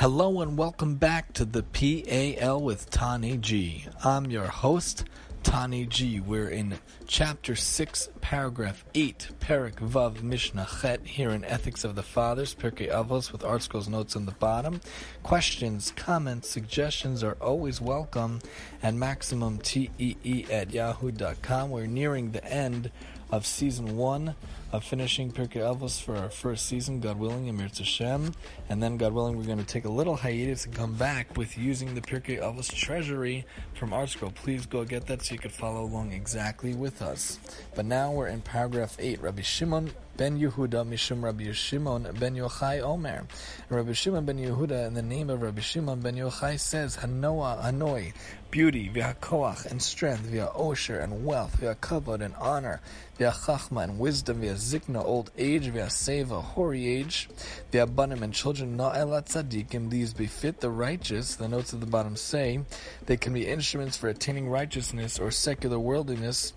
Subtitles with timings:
[0.00, 3.84] Hello and welcome back to the PAL with Tani G.
[4.02, 5.04] I'm your host,
[5.42, 6.20] Tani G.
[6.20, 12.02] We're in chapter 6, paragraph 8, Perek Vav Mishnah Chet, here in Ethics of the
[12.02, 14.80] Fathers, Pirkei Avos, with ArtScroll's notes on the bottom.
[15.22, 18.40] Questions, comments, suggestions are always welcome
[18.82, 21.68] at MaximumTEE at yahoo.com.
[21.68, 22.90] We're nearing the end
[23.32, 24.34] of season 1
[24.72, 28.34] of finishing Pirkei Avos for our first season, God willing, Emir Hashem.
[28.68, 31.58] And then, God willing, we're going to take a little hiatus and come back with
[31.58, 34.34] using the Pirkei Avos treasury from ArtScroll.
[34.34, 37.38] Please go get that so you can follow along exactly with us.
[37.74, 39.20] But now we're in paragraph 8.
[39.20, 39.90] Rabbi Shimon
[40.20, 43.26] ben Yehuda Mishum Rabbi Shimon ben Yochai Omer.
[43.70, 48.12] Rabbi Shimon ben Yehuda, in the name of Rabbi Shimon ben Yochai, says, Hanoah, Hanoi,
[48.50, 52.82] beauty, via koach and strength, via osher and wealth, via kavod and honor,
[53.16, 57.30] via chachma and wisdom, via zikna, old age, via seva, hoary age,
[57.72, 61.36] via banim and children, na'elat tzadikim, these befit the righteous.
[61.36, 62.60] The notes at the bottom say
[63.06, 66.52] they can be instruments for attaining righteousness or secular worldliness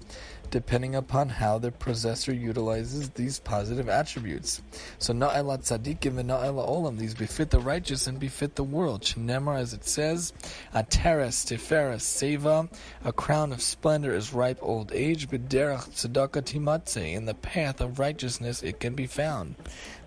[0.54, 4.62] depending upon how the possessor utilizes these positive attributes.
[5.00, 9.02] So na'elat tzadikim and na'ela olam, these befit the righteous and befit the world.
[9.02, 10.32] Chinemar, as it says,
[10.72, 12.72] ateres, tiferes, seva,
[13.04, 17.98] a crown of splendor is ripe old age, b'derach tzedakah timatze, in the path of
[17.98, 19.56] righteousness it can be found.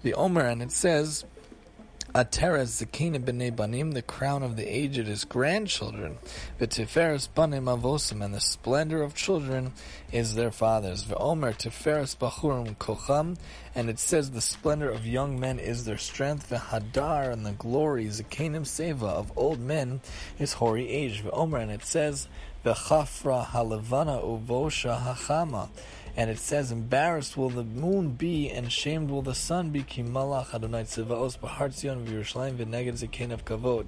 [0.05, 1.25] The Omer, and it says,
[2.17, 6.17] Ateres Zakina b'nei banim, the crown of the aged is grandchildren.
[6.59, 9.75] V'tiferes banim avosim, and the splendor of children
[10.11, 11.05] is their fathers.
[11.05, 13.37] V'omer tiferes bachurim kocham,
[13.75, 16.49] and it says the splendor of young men is their strength.
[16.49, 20.01] V'hadar, and the glory Zakinim seva of old men
[20.39, 21.23] is hoary age.
[21.23, 22.29] V'omer, and it says
[22.65, 25.69] v'chafra halevana uvosha hachama.
[26.17, 30.55] And it says, Embarrassed will the moon be, and shamed will the sun be, malach
[33.33, 33.87] of kavod.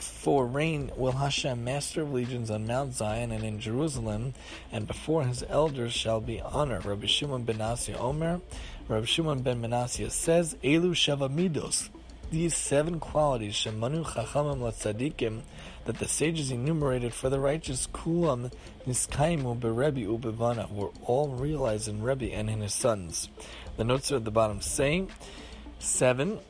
[0.00, 4.32] For reign will Hashem, master of legions, on Mount Zion and in Jerusalem,
[4.72, 6.80] and before his elders shall be honor.
[6.80, 8.40] Rabbi Shimon ben Asya Omer,
[8.88, 11.90] Rabbi Shimon ben Menasya says, Elu Shava Midos.
[12.30, 15.42] These seven qualities, Shemanu Chachamim Latzadikim,
[15.86, 18.52] that the sages enumerated for the righteous kulam
[18.86, 23.28] niskaimu berebi ubevana were all realized in Rebbe and in his sons.
[23.76, 25.10] The notes are at the bottom saying
[25.78, 26.40] seven,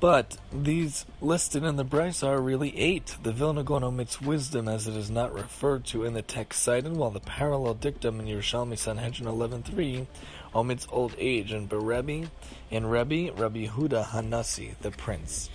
[0.00, 3.16] but these listed in the Braisa are really eight.
[3.22, 6.96] The Vilna Gaon omits wisdom as it is not referred to in the text cited,
[6.96, 10.06] while the parallel dictum in Yerushalmi Sanhedrin 11.3
[10.54, 12.28] omits old age, and Berebi,
[12.70, 15.50] in Rebbe, Rabbi Huda Hanasi, the prince.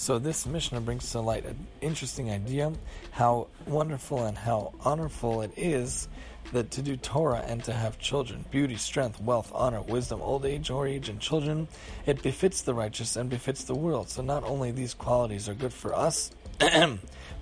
[0.00, 2.72] So this Mishnah brings to light an interesting idea,
[3.10, 6.06] how wonderful and how honorful it is
[6.52, 10.70] that to do Torah and to have children, beauty, strength, wealth, honor, wisdom, old age,
[10.70, 11.66] or age, and children,
[12.06, 14.08] it befits the righteous and befits the world.
[14.08, 16.30] So not only these qualities are good for us,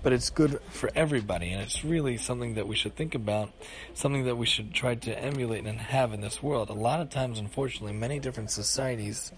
[0.02, 3.50] but it's good for everybody, and it's really something that we should think about,
[3.94, 6.70] something that we should try to emulate and have in this world.
[6.70, 9.32] A lot of times, unfortunately, many different societies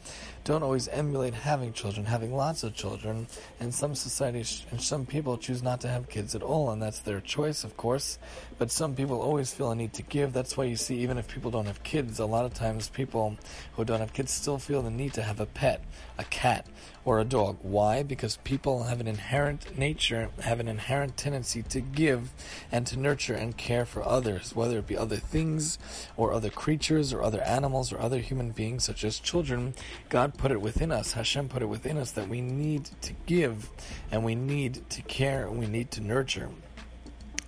[0.45, 3.27] don't always emulate having children, having lots of children,
[3.61, 7.01] and some societies and some people choose not to have kids at all, and that's
[7.01, 8.19] their choice, of course.
[8.59, 10.33] But some people always feel a need to give.
[10.33, 13.37] That's why you see, even if people don't have kids, a lot of times people
[13.75, 15.85] who don't have kids still feel the need to have a pet,
[16.19, 16.67] a cat,
[17.05, 17.59] or a dog.
[17.63, 18.03] Why?
[18.03, 22.33] Because people have an inherent nature, have an inherent tendency to give
[22.71, 25.79] and to nurture and care for others, whether it be other things
[26.17, 29.75] or other creatures or other animals or other human beings, such as children.
[30.09, 33.71] God put it within us, Hashem put it within us that we need to give
[34.11, 36.49] and we need to care and we need to nurture.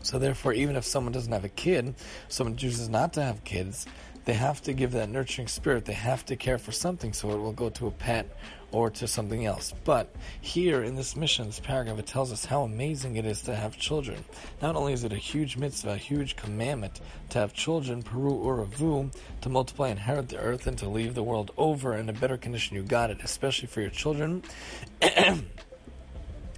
[0.02, 1.94] So therefore, even if someone doesn't have a kid,
[2.28, 3.86] someone chooses not to have kids,
[4.24, 5.84] they have to give that nurturing spirit.
[5.84, 8.26] They have to care for something, so it will go to a pet
[8.72, 9.74] or to something else.
[9.84, 13.56] But here in this Mishnah, this paragraph, it tells us how amazing it is to
[13.56, 14.24] have children.
[14.62, 17.00] Not only is it a huge mitzvah, a huge commandment
[17.30, 21.22] to have children, peru uravu, to multiply, and inherit the earth, and to leave the
[21.22, 22.76] world over in a better condition.
[22.76, 24.42] You got it, especially for your children.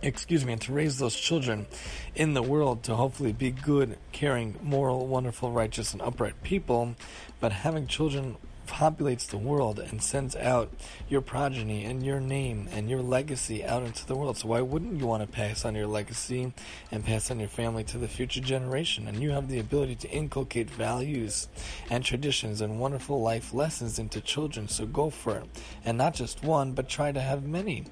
[0.02, 1.66] excuse me, and to raise those children
[2.14, 6.94] in the world to hopefully be good, caring, moral, wonderful, righteous, and upright people.
[7.42, 8.36] But having children
[8.68, 10.72] populates the world and sends out
[11.08, 14.38] your progeny and your name and your legacy out into the world.
[14.38, 16.52] So why wouldn't you want to pass on your legacy
[16.92, 19.08] and pass on your family to the future generation?
[19.08, 21.48] And you have the ability to inculcate values
[21.90, 24.68] and traditions and wonderful life lessons into children.
[24.68, 25.46] So go for it.
[25.84, 27.86] And not just one, but try to have many.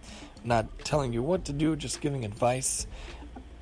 [0.45, 2.87] Not telling you what to do, just giving advice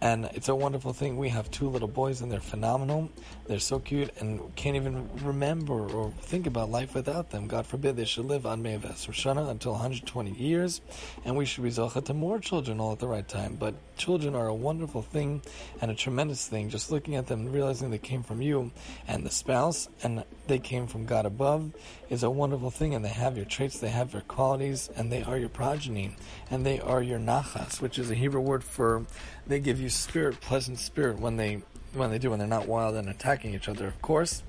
[0.00, 1.16] and it's a wonderful thing.
[1.16, 3.10] We have two little boys, and they're phenomenal.
[3.48, 7.48] They're so cute and can't even remember or think about life without them.
[7.48, 10.82] God forbid they should live on Meves Roshana until 120 years,
[11.24, 13.56] and we should be zocha to more children all at the right time.
[13.58, 15.40] But children are a wonderful thing
[15.80, 16.68] and a tremendous thing.
[16.68, 18.70] Just looking at them, and realizing they came from you
[19.06, 21.72] and the spouse, and they came from God above,
[22.10, 22.94] is a wonderful thing.
[22.94, 26.14] And they have your traits, they have your qualities, and they are your progeny,
[26.50, 29.06] and they are your nachas, which is a Hebrew word for
[29.46, 31.62] they give you spirit, pleasant spirit when they
[31.94, 34.42] when they do when they're not wild and attacking each other, of course.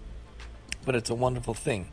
[0.86, 1.90] But it's a wonderful thing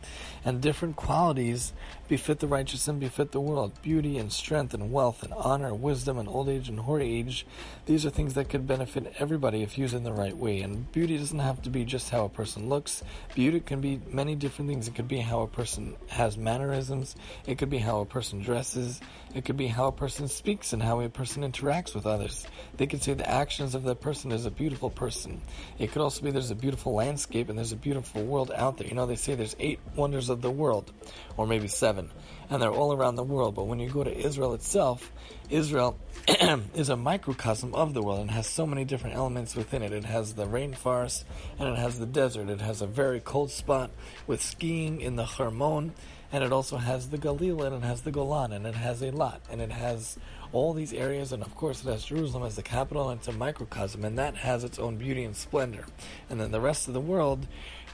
[0.47, 1.73] and different qualities
[2.09, 3.73] befit the righteous and befit the world.
[3.83, 7.45] Beauty and strength and wealth and honor, wisdom and old age and hoary age.
[7.87, 10.61] These are things that could benefit everybody if used in the right way.
[10.61, 13.03] And beauty doesn't have to be just how a person looks.
[13.35, 14.87] Beauty can be many different things.
[14.87, 17.17] It could be how a person has mannerisms.
[17.47, 19.01] It could be how a person dresses.
[19.35, 22.47] It could be how a person speaks and how a person interacts with others.
[22.77, 25.43] They could say the actions of that person is a beautiful person.
[25.79, 28.87] It could also be there's a beautiful landscape and there's a beautiful world out there.
[28.87, 30.93] You know, they say there's eight wonders of of the world,
[31.37, 32.11] or maybe seven,
[32.49, 33.55] and they're all around the world.
[33.55, 35.11] But when you go to Israel itself,
[35.51, 35.99] Israel
[36.75, 39.93] is a microcosm of the world and has so many different elements within it.
[39.93, 41.25] It has the rainforest
[41.59, 42.49] and it has the desert.
[42.49, 43.91] It has a very cold spot
[44.27, 45.95] with skiing in the Hermon,
[46.33, 49.11] and it also has the Galil and it has the Golan and it has a
[49.11, 50.19] lot and it has
[50.53, 53.33] all these areas, and of course it has Jerusalem as the capital, and it's a
[53.33, 55.87] microcosm, and that has its own beauty and splendor.
[56.31, 57.47] And then the rest of the world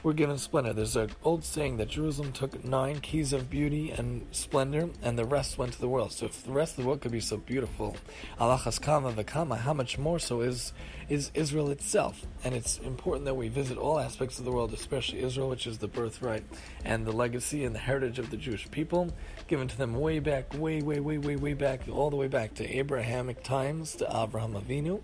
[0.03, 0.73] we're given splendor.
[0.73, 5.23] There's an old saying that Jerusalem took nine keys of beauty and splendor, and the
[5.23, 6.11] rest went to the world.
[6.11, 7.95] So if the rest of the world could be so beautiful,
[8.37, 10.73] Alachas Kama Vakama, how much more so is
[11.09, 12.25] is Israel itself?
[12.43, 15.77] And it's important that we visit all aspects of the world, especially Israel, which is
[15.77, 16.43] the birthright
[16.83, 19.09] and the legacy and the heritage of the Jewish people,
[19.47, 22.52] given to them way back, way, way, way, way, way back, all the way back
[22.55, 25.01] to Abrahamic times, to Abraham Avinu.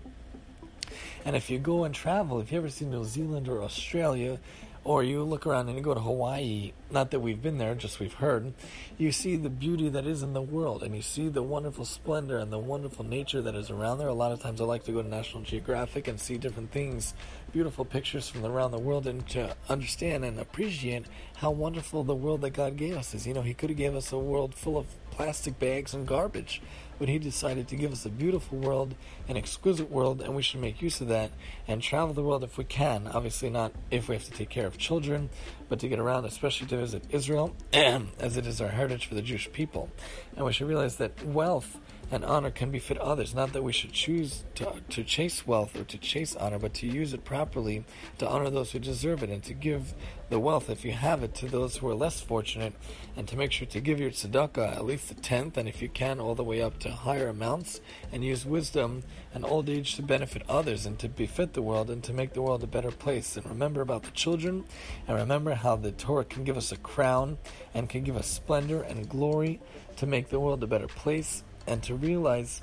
[1.24, 4.38] And if you go and travel, if you ever see New Zealand or Australia,
[4.82, 8.00] or you look around and you go to Hawaii, not that we've been there, just
[8.00, 8.54] we've heard,
[8.96, 12.38] you see the beauty that is in the world and you see the wonderful splendor
[12.38, 14.08] and the wonderful nature that is around there.
[14.08, 17.12] A lot of times I like to go to National Geographic and see different things,
[17.52, 21.04] beautiful pictures from around the world, and to understand and appreciate
[21.36, 23.26] how wonderful the world that God gave us is.
[23.26, 26.62] You know, He could have gave us a world full of plastic bags and garbage
[27.00, 28.94] but he decided to give us a beautiful world,
[29.26, 31.32] an exquisite world, and we should make use of that
[31.66, 33.08] and travel the world if we can.
[33.08, 35.30] Obviously, not if we have to take care of children,
[35.70, 39.22] but to get around, especially to visit Israel, as it is our heritage for the
[39.22, 39.88] Jewish people.
[40.36, 41.78] And we should realize that wealth
[42.10, 43.34] and honor can befit others.
[43.34, 46.86] Not that we should choose to, to chase wealth or to chase honor, but to
[46.86, 47.84] use it properly
[48.18, 49.94] to honor those who deserve it and to give
[50.28, 52.72] the wealth, if you have it, to those who are less fortunate,
[53.16, 55.88] and to make sure to give your tzedakah at least a tenth, and if you
[55.88, 57.80] can, all the way up to higher amounts,
[58.12, 59.02] and use wisdom
[59.34, 62.42] and old age to benefit others and to befit the world and to make the
[62.42, 63.36] world a better place.
[63.36, 64.64] And remember about the children,
[65.08, 67.38] and remember how the Torah can give us a crown
[67.74, 69.60] and can give us splendor and glory
[69.96, 72.62] to make the world a better place and to realize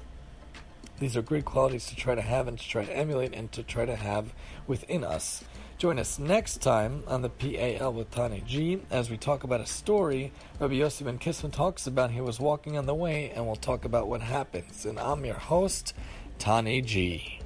[1.00, 3.64] these are great qualities to try to have and to try to emulate and to
[3.64, 4.34] try to have
[4.66, 5.44] within us.
[5.78, 9.68] Join us next time on the PAL with Tani G as we talk about a
[9.68, 12.10] story Rabbi Yossi ben Kisma talks about.
[12.10, 14.88] He was walking on the way, and we'll talk about what happens.
[14.88, 15.94] And I'm your host,
[16.40, 17.37] Tani G.